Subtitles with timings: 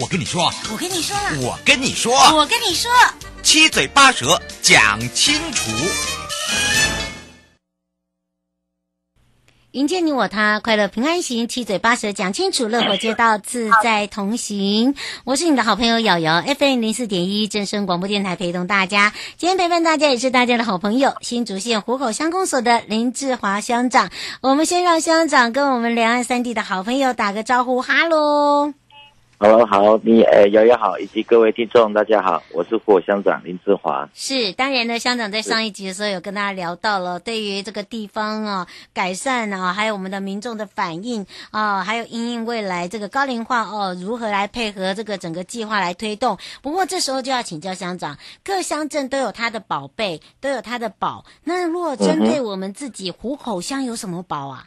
[0.00, 2.90] 我跟你说，我跟你说了，我跟你说，我跟你说，
[3.44, 5.70] 七嘴八舌讲清楚。
[9.70, 14.96] 迎接你我他，快乐平安行，七嘴八舌讲清楚，乐活街道自在同行。
[15.22, 19.12] 我是你的好朋友瑶瑶，FM 零四点一正声广播电台，陪同大家。
[19.36, 24.10] 今天陪伴大家也是大家的好朋友，新竹县湖口乡公所的林志华乡长。
[24.40, 28.74] 我们先让乡长跟我们两岸三地的好朋友打个招呼，哈喽。
[29.36, 34.08] Hello，好，你呃，瑶瑶好，以及各位听众，大家好，我是副乡长林志华。
[34.14, 46.38] 是，当然呢，乡长在上一集的时候有跟大家聊到了，对于这个地方啊改善啊，还有我们的民众的反应啊，还有因应未来这个高龄化哦、啊，如何来配合这个整个计划来推动。
[46.62, 51.24] 不过这时候就要请教乡长，各乡镇都有它的宝贝，都有它的宝。
[51.42, 54.66] 那如果针对我们自己湖口乡有什么宝啊？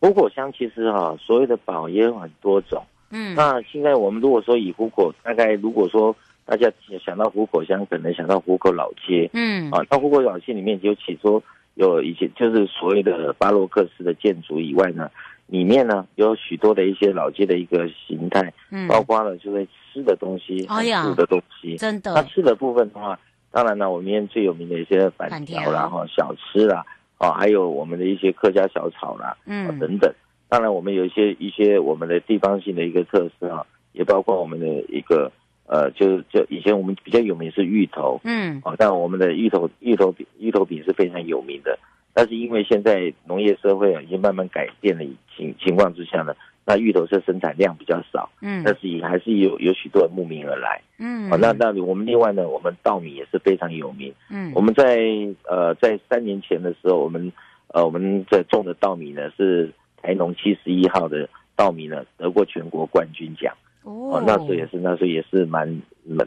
[0.00, 2.82] 湖口乡其实哈、啊，所有的宝也有很多种。
[3.12, 6.68] 嗯，那现在我们如果说以虎口，大概如果说大家
[7.04, 11.40] 想到虎口乡，可能想到虎口老街，嗯，啊，那虎口老街里面就起说
[11.74, 15.10] 有一些就是所谓的巴洛克式的建筑以外呢，
[15.46, 22.12] 里面呢有许多的一些老街的一个形态，嗯，包括了就是吃的东西，哎呀，住的东西，真的。
[22.14, 23.18] 那吃的部分的话，
[23.50, 25.70] 当然呢，我们里面最有名的一些板条。
[25.70, 26.84] 啦，哈，小吃啦，
[27.18, 30.12] 啊，还有我们的一些客家小炒啦，嗯，等等。
[30.52, 35.32] 当然，我们有一些一些我们的地方性的一个特色啊，也包括我们的一个
[35.66, 41.78] 呃，就就以前我们比较有名是芋头，嗯，啊，但我们的芋头芋头饼芋头饼是非常有名的。
[42.12, 45.02] 但是因为现在农业社会啊，已经慢慢改变了
[45.34, 46.34] 情情况之下呢，
[46.66, 55.00] 那芋头是生产量比较少，嗯，但是也还是有有许多人慕名而来，嗯，啊，那那我们另外呢，我们稻米也是非常有名，嗯，我们在
[55.48, 57.32] 呃在三年前的时候，我们
[57.68, 59.72] 呃我们在种的稻米呢是。
[60.02, 63.54] 台农七十一号的稻米呢，得过全国冠军奖。
[63.84, 65.80] 哦，哦，那时候也是，那时候也是蛮，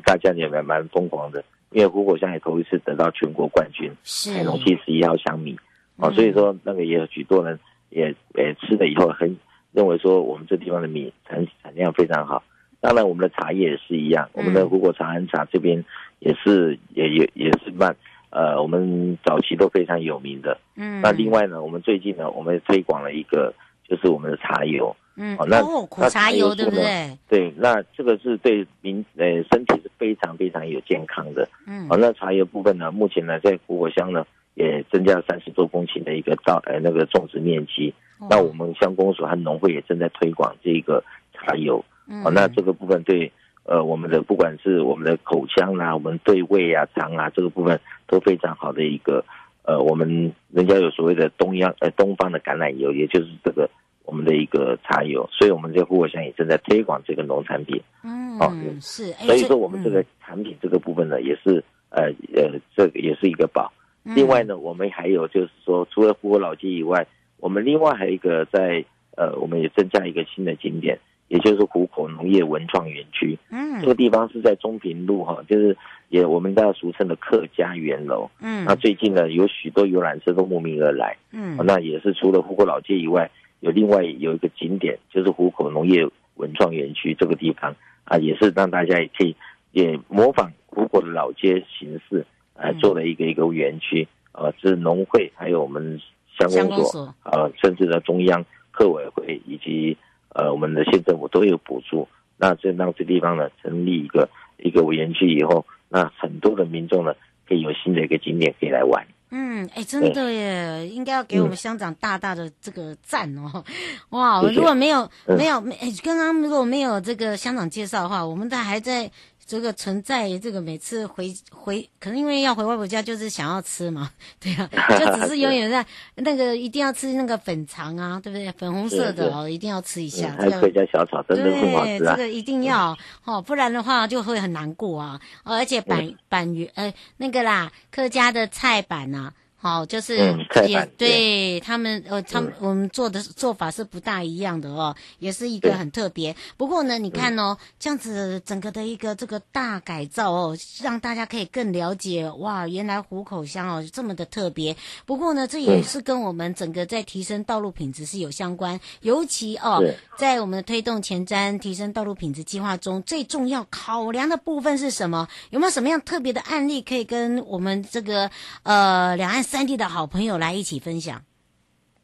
[0.05, 4.33] 大家也蛮蛮疯狂的，因为湖口乡也头一次得到全国冠军，是。
[4.33, 5.57] 台农七十一号香米，
[5.97, 7.59] 哦，所以说那个也有许多人
[7.89, 9.37] 也也吃了以后很
[9.71, 12.43] 认为说我们这地方的米产产量非常好，
[12.81, 15.83] 当然我们的茶叶也是一样，我们的湖口长安茶这边
[16.19, 17.95] 也是也也也是蛮。
[18.31, 20.57] 呃，我们早期都非常有名的。
[20.75, 23.53] 嗯，那另外呢，我们最近呢，我们推广了一个，
[23.87, 24.95] 就是我们的茶油。
[25.17, 27.17] 嗯，哦，那苦茶油对不对？
[27.29, 31.47] 对，那这个是对民呃身体是非常非常有健康的。
[31.65, 34.25] 嗯，好，那茶油部分呢，目前呢在湖口乡呢
[34.55, 37.93] 也增加了三十多公顷的一个稻呃那个种植面积。
[38.29, 41.03] 那我们乡公所和农会也正在推广这个
[41.33, 41.83] 茶油。
[42.07, 43.31] 嗯，好，那这个部分对。
[43.67, 49.25] 呃，我们的不管是我们的口腔啊，我们对胃啊、肠啊这个部分都非常好的一个，
[49.67, 53.69] 呃，我们人家有所谓的东洋呃东方的橄榄油，也就是这个
[54.03, 57.81] 我们的一个茶油，所以我们在湖口乡也正在推广这个农产品。
[58.03, 62.03] 嗯，哦，是，所以说我们这个产品这个部分呢，也是呃
[62.35, 63.71] 呃，这个也是一个宝。
[64.03, 67.07] 另外呢，我们还有就是说，除了湖口老街以外，
[67.39, 68.85] 我们另外还有一个在
[69.17, 70.99] 呃，我们也增加一个新的景点。
[71.27, 75.75] 也就是湖口农业文创园区，嗯，这个地方是在中平路哈，就是
[76.09, 83.29] 也我们大家俗称的客家园楼，嗯，那最近呢有许多游览车都慕名而来，嗯，那也是除了湖口老街以外，
[83.61, 89.35] 有另外有一个景点，就是湖口农业文创园区这个地方啊，也是让大家也可以
[89.71, 92.23] 也模仿湖口的老街形式
[92.55, 95.99] 来做了一个一个园区，呃，是农会还有我们
[96.37, 99.97] 乡公所，呃，甚至呢中央客委会以及。
[100.35, 107.15] 呃，我们的县政府都有补助，那这让这地方呢成立一个一个委员区以后，那很多的民众呢
[107.47, 109.07] 可以有新的一个景点可以来玩。
[109.37, 113.65] 嗯，哎，真的耶，应该要给我们乡长大大的这个赞哦！
[114.11, 119.11] 哇，如果没有没有没，哎，刚刚如果没有这个乡长介绍的话，我们都还在。
[119.47, 124.09] 这个存在，这个每次回回，可能因为要回外婆家，就是想要吃嘛，
[124.41, 124.67] 对啊，
[124.97, 125.85] 就只是永远在
[126.15, 128.51] 那个一定要吃那个粉肠啊，对不对？
[128.53, 130.35] 粉红色的哦，一定要吃一下。
[130.39, 132.15] 还有客家小炒，真的很好吃啊。
[132.15, 135.21] 这个一定要哦，不然的话就会很难过啊。
[135.43, 139.24] 而且板板鱼，呃，那个啦，客家的菜板呐。
[139.65, 146.35] 好，就是嗯也对他们呃，他们我们做的做法是不大一样的哦，也是一个很特别。
[146.55, 154.77] 不过呢，你看哦，这样子整个的一个这个大改造哦，让大家可以更了解哇，原来虎口乡哦这么的特别。
[155.03, 159.83] 不过呢，这也是跟我们整个在提升道路品质是有相关，尤其哦，
[160.15, 165.27] 在我们的推动前瞻提升道路品质计划中，最重要考量的部分是什么？
[165.49, 168.29] 有没有什么样特别的案例可以跟我们这个
[168.61, 169.43] 呃两岸？
[169.55, 171.21] 三地的好朋友来一起分享。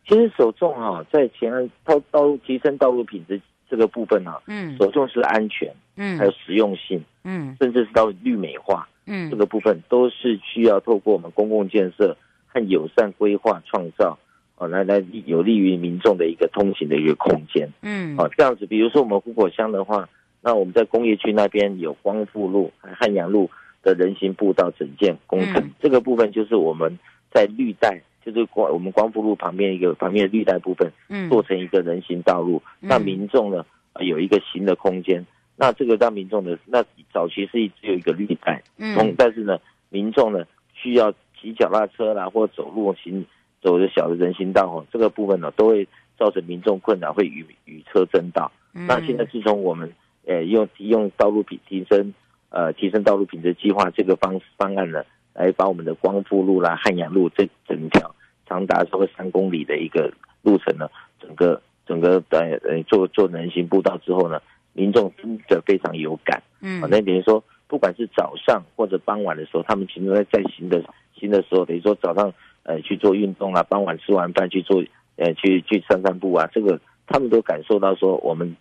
[0.07, 12.15] 其实首重哈，在前安道道路提升道路品质这个部分啊，嗯，首重是安全，嗯，还有实用性，嗯，甚至是到绿美化，嗯，这个部分都是需要透过我们公共建设
[12.47, 14.17] 和友善规划创造，
[14.55, 20.07] 哦，来来有利于民众的一个通行的一个空间，嗯，哦，这样子，比如说我们湖口乡的话，
[20.39, 23.51] 那我们在工业区那边有光复路、汉阳路
[23.83, 26.97] 的人行步道整建工程，嗯、这个部分就是我们。
[27.33, 33.65] 在绿带，就是光我们光复路旁边一个旁边的绿带部分，嗯，做成一个人行道路，嗯、让民众呢
[34.01, 35.25] 有一个行的空间。
[35.55, 36.83] 那这个让民众的那
[37.13, 39.57] 早期是只有一个绿带，嗯，但是呢，
[39.87, 40.43] 民众呢
[40.73, 43.25] 需要骑脚踏车啦或走路行
[43.61, 45.87] 走的小的人行道哦，这个部分呢都会
[46.19, 48.51] 造成民众困扰，会与与车争道。
[48.73, 49.89] 嗯、那现在自从我们
[50.27, 52.13] 呃用用道路比提升
[52.51, 55.03] 呃提升道路品质计划这个方方案呢。
[55.33, 58.13] 来把我们的光复路啦、汉阳路这整条
[58.45, 60.11] 长达超过三公里的一个
[60.41, 60.89] 路程呢，
[61.21, 62.39] 整个整个呃
[62.69, 64.41] 呃做做人行步道之后呢，
[64.73, 66.43] 民众真的非常有感。
[66.59, 70.83] 嗯，那等于说，不管是早上或者傍晚的时候，他们其实在在行的
[71.15, 72.33] 行的时候，等于说早上
[72.63, 74.83] 呃去做运动啊，傍晚吃完饭去做
[75.15, 78.57] 呃去去散散步啊，这个他们都感受到说，我们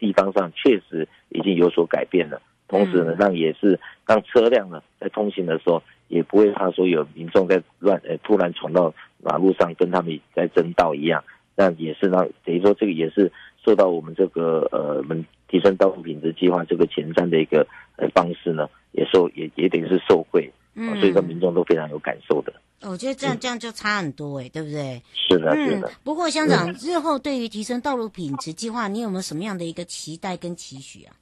[0.00, 2.42] 地方上确实已经有所改变了。
[2.72, 11.22] 同时呢，让也是让车辆呢在通行的时候，也不会怕说有民众在乱呃突然闯到马路上跟他们在争道一样，
[11.54, 13.30] 那也是让等于说这个也是
[13.62, 17.66] 受到我们这个呃我们提升道路品质计划这个前瞻的一个
[17.96, 22.54] 呃方式呢，也受也也等于是受惠，嗯，所以说民众都非常有感受的。
[22.80, 25.00] 我觉得这样这样就差很多哎，对不对？
[25.14, 25.90] 是的，是的。
[26.02, 31.14] 不过乡长日后对于提升道路品质计划，你有没有什么样的一个期待跟期许啊？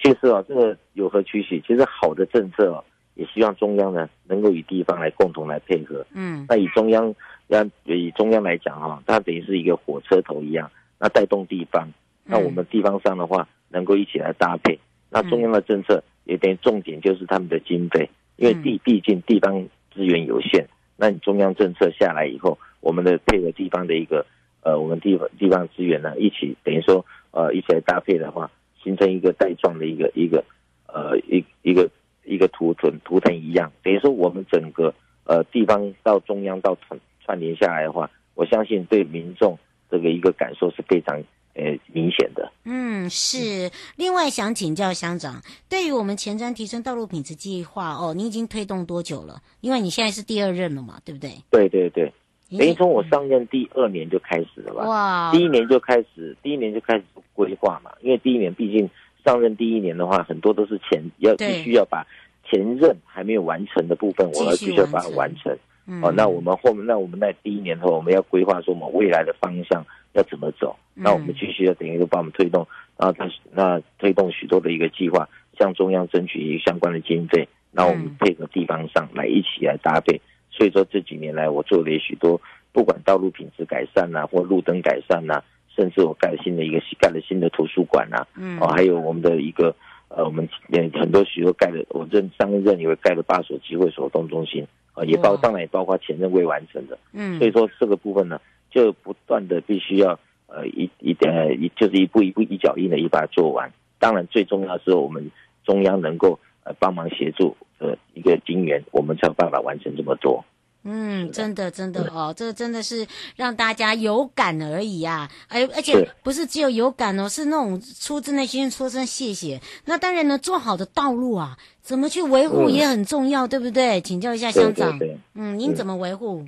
[0.00, 1.60] 其实啊，这个有何取许？
[1.66, 2.82] 其实好的政策啊，
[3.14, 6.06] 也希望中央呢能够与地方来共同来配合。
[6.14, 7.12] 嗯，那以中央
[7.48, 11.88] 让以中央来讲哈，它等于是一个火车头一样，那带动地方。
[12.24, 14.78] 那我们地方上的话，能够一起来搭配。
[15.10, 20.68] 那中央的政策也等于重点就是他们的经费，因为地毕竟地方资源有限。
[20.96, 24.24] 那你中央政策下来以后，我们的配合地方的一个
[24.62, 28.50] 呃，我们地方地方资源呢，一起等于说呃，一起来搭配的话。
[28.88, 30.42] 形成一个带状的一个一个
[30.86, 31.90] 呃一一个
[32.24, 34.94] 一个图腾图腾一样，等于说我们整个
[35.24, 39.58] 呃地方到中央到串串联下来的话，我相信对民众
[39.90, 42.50] 这个一个感受是非常呃明显的。
[42.64, 43.70] 嗯，是。
[43.96, 49.42] 另外想请教乡长，对于我们前瞻提升道路品质计划哦，你已经推动多久了？
[49.60, 51.32] 因为你现在是第二任了嘛，对不对？
[51.50, 52.10] 对对对。
[52.56, 54.88] 等于从我上任第二年就开始了吧？
[54.88, 55.30] 哇！
[55.32, 57.04] 第一年就开始，第一年就开始
[57.34, 57.90] 规划嘛。
[58.00, 58.88] 因为第一年毕竟
[59.24, 62.06] 上任第一年的话，很多都是前要必须要把
[62.48, 65.54] 前任还没有完成的部分，我要必须要把它完成。
[66.02, 70.76] 哦，那我们后面，那我们在第一年后，我们要规划说我们未来的方向要怎么走。
[70.94, 72.66] 那我们继续要等于说把我们推动，
[72.96, 75.28] 然后他那推动许多的一个计划，
[75.58, 80.20] 向中央争取相关的经费，然后我们配合地方上来一起来搭配。
[80.58, 82.40] 所以说这几年来，我做了许多，
[82.72, 85.44] 不管道路品质改善呐、啊，或路灯改善呐、啊，
[85.76, 89.72] 甚至我盖了新的一个盖了新的图书馆呐、啊，嗯，哦，还有我们的一个
[90.08, 90.48] 呃，我们
[90.94, 103.70] 很多许多盖了，我任上任以为盖了八所集会所活动中心，啊，也包当然也包括前任未完成的，嗯，所以说这个部分呢，就不断的必须要呃一一点一就是一步一步一脚印的一把它做完。
[104.00, 105.30] 当然最重要的是我们
[105.64, 107.56] 中央能够呃帮忙协助。
[107.78, 110.44] 呃，一个金元，我们才有办法完成这么多。
[110.84, 113.06] 嗯，真的，真的哦，这个真的是
[113.36, 115.28] 让大家有感而已啊！
[115.48, 119.60] 而而且不是只有有感哦，是那种出自内心说声谢谢。
[119.84, 124.00] 那当然呢，做好的道路啊，怎么去维护也很重要，嗯、对不对？
[124.00, 124.98] 请教一下乡长。
[124.98, 126.46] 对对对嗯，您怎么维护？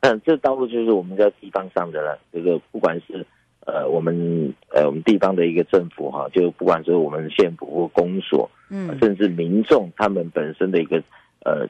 [0.00, 2.18] 嗯，这道路就是我们在地方上的了。
[2.32, 3.24] 这个不管是
[3.68, 8.50] 呃，我们呃，我们地方的一个政府哈，就不管是我们县府或公所。
[8.70, 11.02] 嗯，甚至民众他们本身的一个，
[11.44, 11.68] 呃，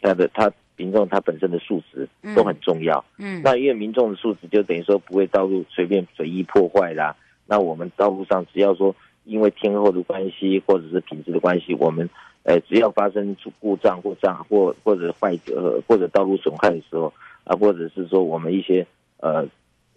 [0.00, 3.04] 他的他民众他本身的素质都很重要。
[3.18, 7.16] 嗯，嗯，那因为民众的素质就等于说不会道路随便随意破坏啦。
[7.46, 8.94] 那我们道路上只要说
[9.24, 12.08] 因为天候的关系或者是品质的关系，我们
[12.44, 17.12] 呃，只要发生出故障或障或或者坏呃或者道路损坏的时候
[17.44, 18.86] 啊，或者是说我们一些
[19.18, 19.46] 呃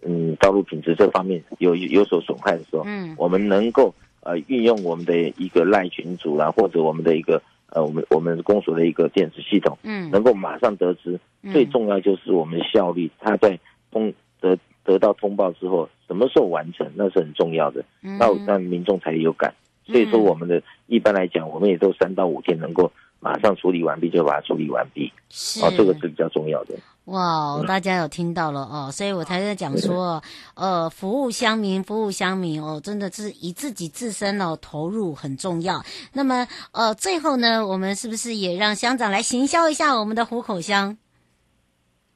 [0.02, 11.18] 嗯道路品质这方面有有所损害的时候，嗯，我们能够呃运用我们的一个赖群组啦，或者我们的一个呃我们我们公所的一个电子系统，嗯，能够马上得知，
[11.52, 13.58] 最重要就是我们的效率，它在
[13.90, 19.52] 通得得到通报之后，什么时候完成，那是很重要的，那让民众才有感。
[19.84, 25.12] 所以说，我们的一般来讲，我们也都三到五天能够马上处理完毕，就把它处理完毕。
[25.28, 26.74] 是，哦，这个是比较重要的。
[27.06, 30.22] 哇，大家有听到了哦，所以我才在讲说，
[30.54, 35.82] 呃，服务乡民，服务乡民哦，真的是以自己自身哦投入很重要。
[36.12, 40.98] 那么，呃，最后呢，我们是不是也让乡长来行销一下我们的虎口乡？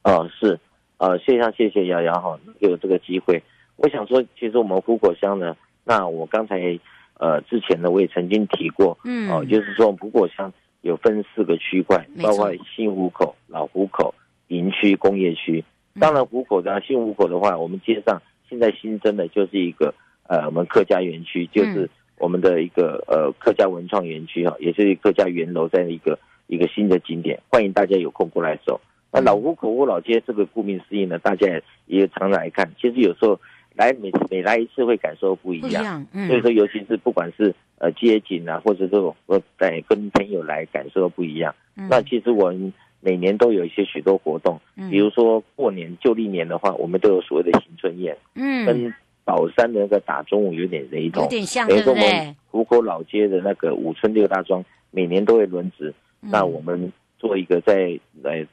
[0.03, 0.59] 哦，是，
[0.99, 3.43] 呃，谢谢谢谢瑶瑶哈，有这个机会，
[3.77, 6.79] 我想说，其实我们虎口乡呢，那我刚才。
[7.21, 10.51] 呃，之前呢，我也曾经提过，嗯，哦，就是说，虎口乡
[10.83, 14.15] 有分四个区块，包括新湖口、老湖口、
[14.49, 15.65] 营区、工业区。
[15.99, 19.95] 当然，湖口的新湖口的话，我们街上现在新增的就是一个
[20.29, 28.81] 呃，我们客家园区，就是我们的一个呃客家文创园区哈，也是客家园楼这样的一个一个新的景点，欢迎大家有空过来走。
[29.13, 33.39] 那老湖口、湖老街这个顾名思义呢，大家也也常来看，其实有时候。
[33.77, 41.53] 来每每来一次会感受不一样，一样嗯、所以说尤其是不管是呃街景啊，或者这种呃带跟朋友来感受不一样。
[41.77, 48.95] 嗯、那其实我们每年都有一些许多活动，嗯、比如说过年旧历年的话，我们都有所谓的迎春宴，嗯，跟
[49.25, 52.37] 宝山的那个打中午有点雷同，有点像，对不对？
[52.53, 58.47] 湖口老街的那个五村六大庄每年都会轮值，嗯、那我们做一个在呃。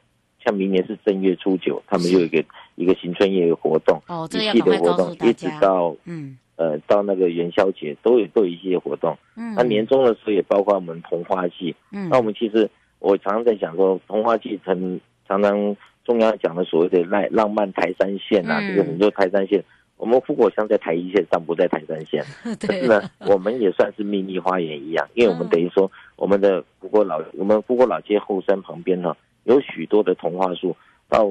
[0.44, 2.42] 像明年是正月初九，他们又有一个
[2.76, 9.16] 一个新春夜活动，哦，一系列活动，一直到嗯呃到那个元宵节都有都有一些活动。
[9.36, 11.74] 嗯，那年终的时候也包括我们桐花季。
[11.90, 19.64] 嗯，那我们其实我常常在想说，桐花季常常常中央讲的所谓的浪浪漫台山线啊，这个很多台山线，
[19.96, 22.22] 我们富国乡在台一线上，不在台三线。
[22.60, 29.16] 可是呢，我们也算是秘密花园一样，因为我们等于说我们的富国老我们富国老街后山旁边呢。
[29.44, 30.76] 有许多的桐花树，
[31.08, 31.26] 到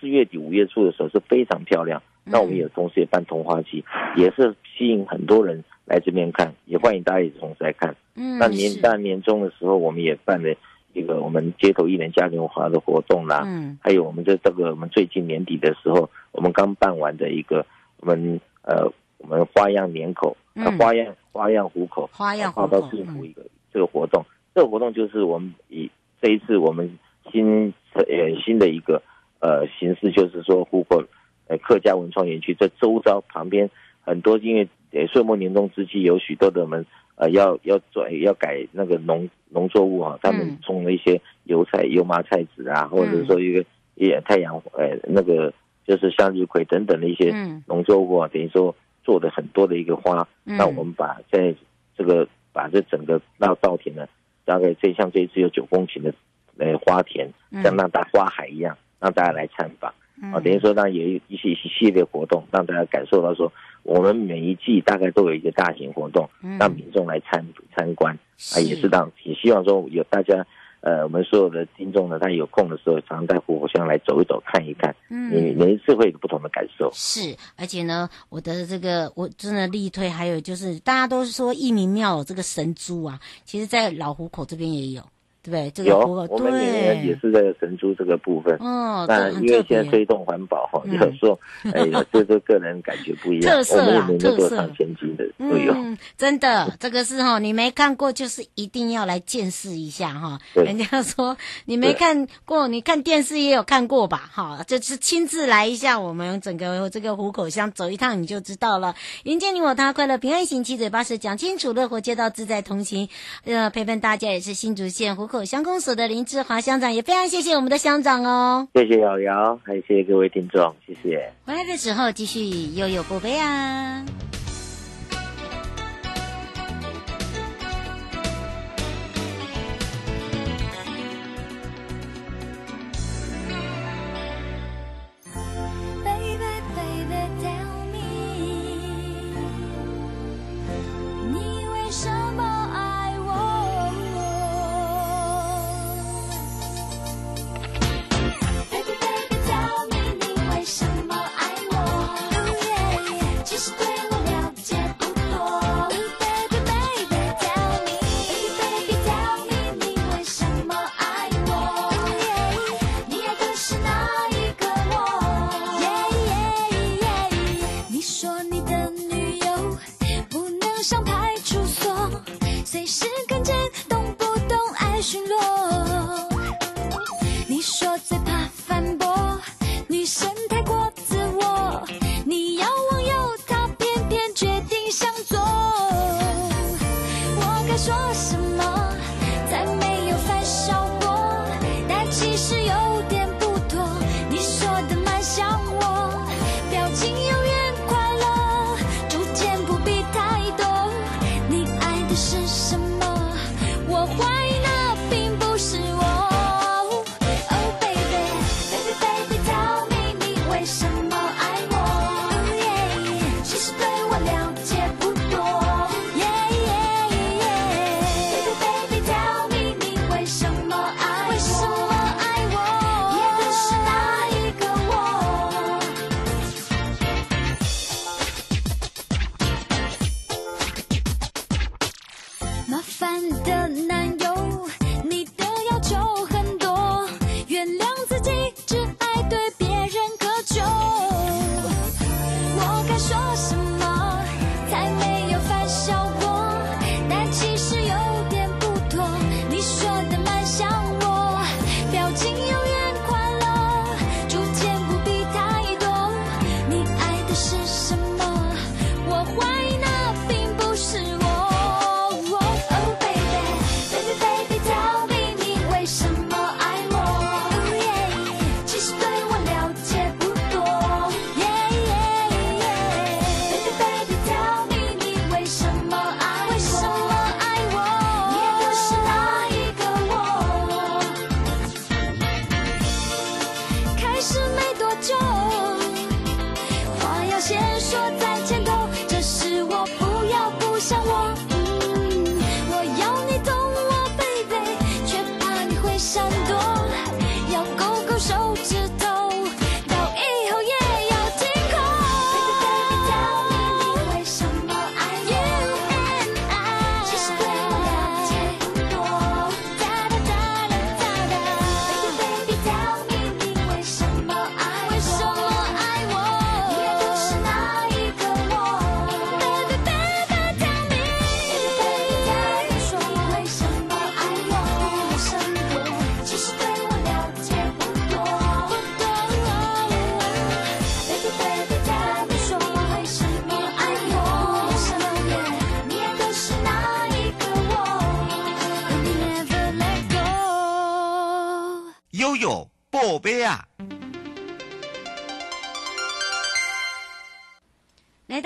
[0.00, 2.02] 四月底五月初的时候是非常漂亮。
[2.30, 3.84] 那我们也同时也办同花季，
[4.16, 7.94] 也是吸引很多人来这边看，也欢迎大家也同时来看。
[8.14, 10.54] 嗯，那年大年终的时候，我们也办了
[10.92, 13.42] 一个我们街头艺人嘉年华的活动啦。
[13.46, 17.64] 嗯，还有我们在这个我们最近年底的时候，我们刚办完的一个
[18.00, 23.42] 我们呃我们花样年口，嗯、花样花样虎口，花样花到幸福一个
[23.72, 24.22] 这个活动。
[24.22, 26.98] 嗯、这个活动就是我们以这一次我们。
[27.30, 28.04] 新呃
[28.42, 29.02] 新的一个
[29.40, 31.04] 呃形式，就是说虎口
[31.48, 33.68] 呃客家文创园区这周遭旁边
[34.00, 36.86] 很多，因为呃岁末年终之际，有许多的我们
[37.16, 43.64] 呃要要做要改那个农农作物啊，他们种了一些油菜油麻菜籽啊，或者说一个
[43.96, 45.52] 也太阳呃那个
[45.86, 47.34] 就是向日葵等等的一些
[47.66, 51.54] 农作物啊，等于说做的很多的一个花，那我们把在
[51.96, 54.06] 这个把这整个那稻田呢，
[54.44, 56.14] 大概这像这一次有九公顷的。
[56.60, 57.30] 呃，花田
[57.62, 67.46] 像那大花海一样，让大家来参访啊，等于说呢，有一些一系列活动，让大家感受到说，我们每一季大概都有一个大型活动，让民众来参
[67.76, 68.18] 参观
[68.54, 70.46] 啊，也是让也希望说有大家
[70.80, 76.88] 呃，我们所有的听众呢，他有空的时候，常常在虎口乡来走一走，看一看，嗯，你每一次会有不同的感受。
[76.92, 85.02] 是，而且呢，我的这个我真的力推，还有就是大家都说义民庙有这个神猪啊，其实在老湖口这边也有。
[85.48, 88.54] 对，这个有，我们年年也是在神珠这个部分。
[88.60, 91.38] 哦，但因为现在推动环保哈，有时候
[91.72, 93.56] 哎，这个个人感觉不一样。
[93.56, 94.68] 特色啊，特色。
[94.76, 95.72] 前进的都有。
[95.72, 100.38] 嗯，真的，这个是哈，你没看过，就是一定要来见识一下哈。
[100.54, 104.28] 人家说你没看过，你看电视也有看过吧？
[104.32, 108.94] 哈，就是亲自来一下，我们整个这个虎口乡走一趟，你就知道了。
[109.24, 113.08] 迎接你我他，快乐平安行，七嘴八舌讲清楚，乐活街道自在同行。
[113.44, 118.68] 呃，陪伴大家也是新竹县虎口乡公所的林志华乡长，也非常谢谢我们的乡长哦。
[118.74, 121.32] 谢谢瑶瑶，还有谢谢各位听众，谢谢。
[121.46, 122.40] 回来的时候继续
[122.74, 124.04] 悠悠不悲啊。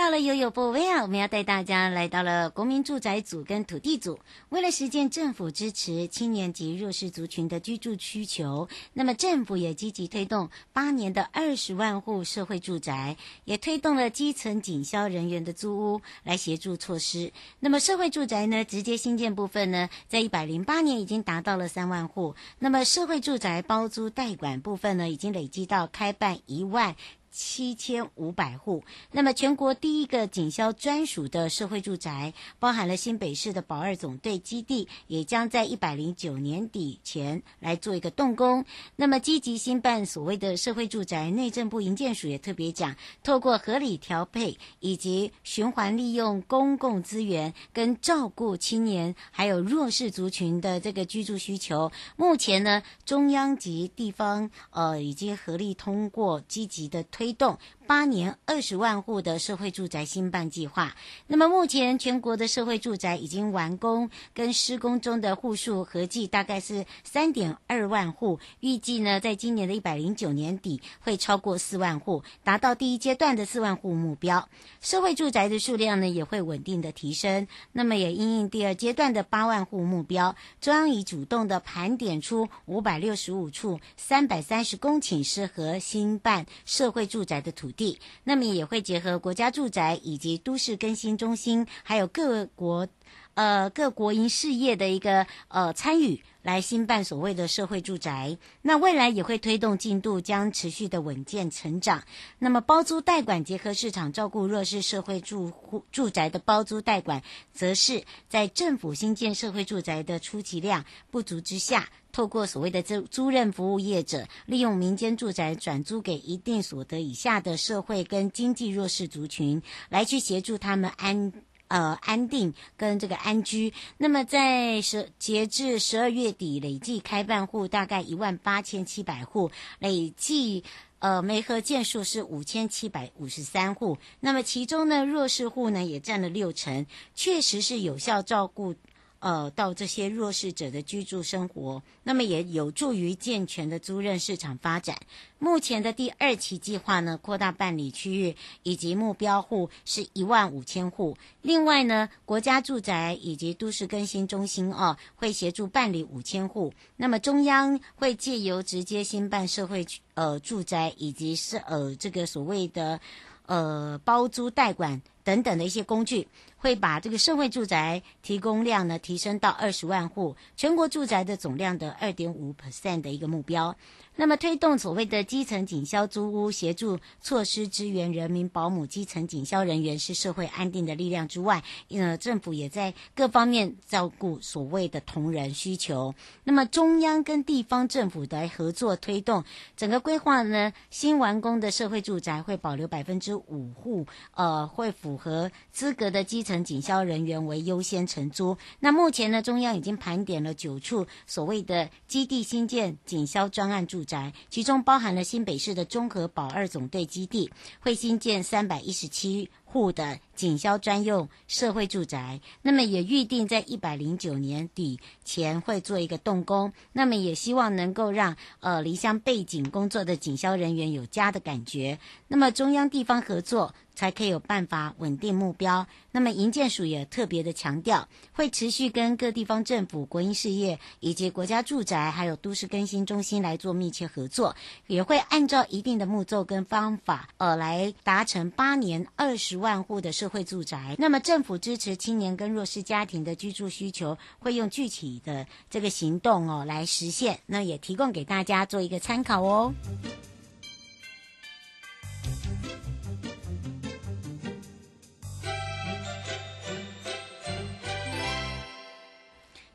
[0.03, 4.19] 到了悠悠宝贝啊，我们要带大家来到了国民住宅组跟土地组。
[4.49, 17.33] 为了实践政府支持青年及弱势族群的居住需求，那么政府也积极推动八年的二十万户社会住宅，也推动了基层警消人员的租屋来协助措施。
[17.61, 22.35] 那么社会住宅呢，直接新建部分呢，在一百零八年已经达到了三万户。
[22.59, 26.97] 那么社会住宅包租代管部分呢，已经累积到开办一万。
[27.33, 28.85] 七千五百户。
[29.11, 38.65] 那么，全国第一个警消专属的社会住宅，包含了新北市的保二总队基地，也将在一百零九年底前来做一个动工。
[38.97, 51.91] 那么，积极兴办所谓的社会住宅，内政部营建署也特别讲，透过合理调配以及循环利用公共资源，跟照顾青年还有弱势族群的这个居住需求。
[52.17, 57.22] 目前呢，中央及地方呃已经合力通过积极的推。
[57.23, 57.57] 推动
[57.87, 60.97] 八年二十万户的社会住宅兴办计划。
[61.29, 74.49] 那么目前全国的社会住宅已经完工跟施工中的户数合计大概是三点二万户，预计呢在今年的一百零九年底会超过四万户，达到第一阶段的四万户目标。
[74.81, 77.47] 社会住宅的数量呢也会稳定的提升。
[77.71, 92.89] 那么也因应第二阶段的八万户目标，中央已主动的盘点出五百六十五处三百三十公顷适合兴办社会住宅的土地，那么也会结合国家住宅以及都市更新中心，还有各国
[93.35, 98.39] 呃各国营事业的一个呃参与，来兴办所谓的社会住宅。
[98.63, 102.03] 那未来也会推动进度，将持续的稳健成长。
[102.39, 111.89] 那么包租代管结合市场照顾弱势社会住户住宅的包租代管，则是在政府新建社会住宅的初期量不足之下。
[112.13, 121.33] 透过所谓的租租赁服务业者，利用民间住宅转租给一定所得以下的社会跟经济弱势族群，来去协助他们安
[121.73, 123.73] 呃安定跟这个安居。
[123.97, 130.63] 那么在十截至十二月底，累计开办户大概一万八千七百户，累计
[130.99, 133.97] 呃媒合件数是五千七百五十三户。
[134.21, 138.75] 那么其中呢，弱势户呢也占了六成，确实是有效照顾。
[139.23, 144.99] 呃，到这些弱势者的居住生活，那么也有助于健全的租赁市场发展。
[145.39, 151.17] 目前的第二期计划呢，扩大办理区域以及目标户是一万五千户。
[151.41, 156.75] 另外呢，国家住宅以及都市更新中心哦，会协助办理五千户。
[156.97, 162.99] 那么中央会借由直接兴办社会呃住宅以及是呃这个所谓的
[163.47, 166.27] 呃包租代管等等的一些工具。
[166.63, 173.75] 会把这个社会住宅提供量呢提升到二十万户，全国住宅的总量的二点五 percent 的一个目标。
[174.15, 186.15] 那么推动所谓的基层警消租屋协助措施，支援人民保姆基层警消人员是社会安定的力量之外，呃，政府也在各方面照顾所谓的同仁需求。
[186.45, 189.43] 那么中央跟地方政府的合作推动
[189.77, 196.52] 整个规划呢，新完工的社会住宅会保留百分之五户，呃，会符合资格的基层。
[196.65, 198.57] 警消人员为优先承租。
[198.81, 225.87] 那目前呢，中央已经盘点了九处所谓的基地新建警消专案住宅，其中包含了新北市的综合保二总队基地，会新建三百一十七户的警消专用社会住宅，那么也预定在一百零九年底前会做一个动工，那么也希望能够让呃离乡背井工作的警消人员有家的感觉，那么中央地方合作才可以有办法稳定目标。
[226.11, 234.55] 那么营建署也特别的强调，会持续跟各地方政府、国营事业以及国家住宅还有都市更新中心来做密切合作，
[234.87, 249.75] 也会按照一定的步骤跟方法呃来达成八年二十万户的社会住宅，那么政府支持青年跟弱势家庭的居住需求，会用具体的这个行动哦来实现，那也提供给大家做一个参考哦。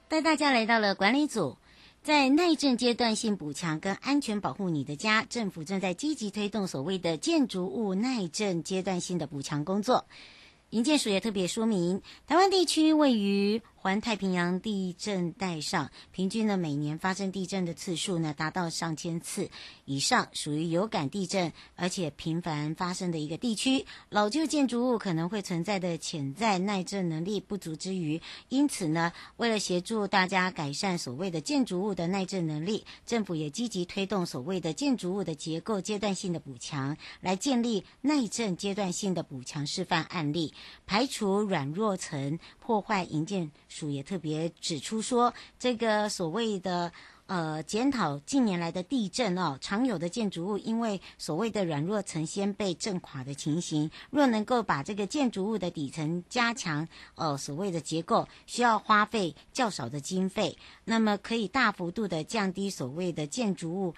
[0.08, 1.58] 带大家来到了管理组。
[2.04, 10.06] 在耐震阶段性补强跟安全保护你的家，政府正在积极推动所谓的建筑物耐震阶段性的补强工作。
[10.72, 19.50] 银建署也特别说明，台湾地区位于环太平洋地震带上，平均呢每年发生地震的次数呢达到上千次
[19.86, 23.86] 以上，属于有感地震而且频繁发生的一个地区。
[24.10, 40.54] 老旧建筑物可能会存在的潜在耐震能力不足之余，因此呢，为了协助大家改善所谓的建筑物的耐震能力，政府也积极推动所谓的建筑物的结构阶段性的补强，来建立耐震阶段性的补强示范案例，
[40.88, 43.52] 排除软弱层破坏营建。
[43.68, 46.92] 署也特别指出说，这个所谓的
[47.26, 63.94] 呃检讨近年来的地震哦，常有的建筑物因为所谓的软弱层先被震垮的情形，若能够把这个建筑物的底层加强，呃所谓的结构，需要花费较少的经费，那么可以大幅度的降低所谓的建筑物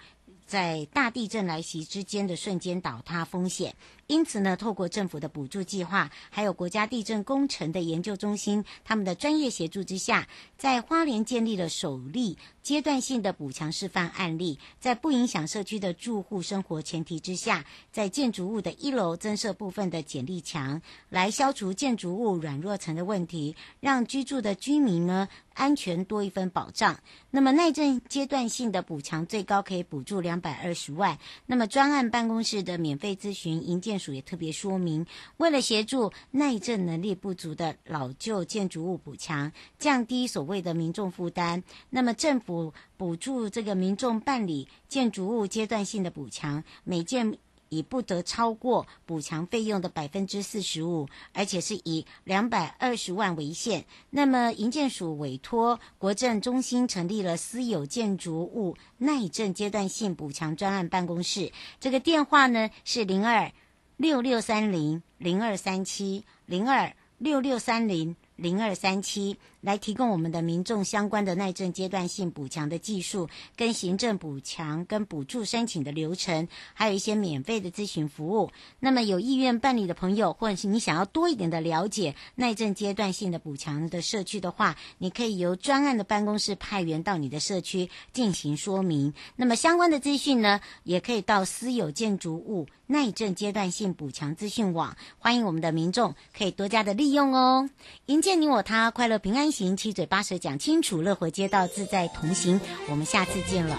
[0.46, 3.74] 在大地震来袭之间的瞬间倒塌风险。
[4.10, 10.26] 因此呢，透过政府的补助计划，还有国家地震工程的研究中心他们的专业协助之下，
[10.58, 26.98] 在花莲建立了首例阶段性的补强示范案例，在不影响社区的住户生活前提之下，在建筑物的一楼增设部分的剪力墙，来消除建筑物软弱层的问题，让居住的居民呢安全多一分保障。
[27.30, 31.16] 那么耐震阶段性的补强最高可以补助两百二十万。
[31.46, 47.36] 那么专案办公室的免费咨询营建署也特别说明，为了协助耐震能力不足的老旧建筑物补强，降低所谓的民众负担，那么政府补助这个民众办理建筑物阶段性的补强，每件
[47.72, 53.84] 以不得超过补强费用的百分之四十五，而且是以两百二十万为限。
[54.10, 63.52] 那么营建署委托国政中心成立了私有建筑物耐震阶段性补强专案办公室，这个电话呢是零二。
[64.00, 78.50] 六六三零零二三七零二六六三零零二三七来提供我们的民众相关的耐震阶段性补强的技术，跟行政补强跟补助申请的流程，还有一些免费的咨询服务。
[78.78, 89.12] 那么有意愿办理的朋友，或者是你想要多一点的了解耐震阶段性的补强的社区的话，你可以由专案的办公室派员到你的社区进行说明。
[89.36, 97.68] 那么相关的资讯呢，也可以到私有建筑物耐震阶段性补强资讯网，欢迎我们的民众可以多加的利用哦。
[98.06, 102.60] 迎接你我他，快乐平安行，七嘴八舌讲清楚，乐活街道自在同行。
[102.88, 103.78] 我们下次见了。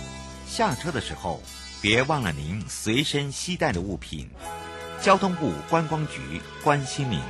[0.51, 1.41] 下车的时候
[1.81, 4.29] 别忘了您随身携带的物品。
[5.01, 7.21] 交通部观光局关心您。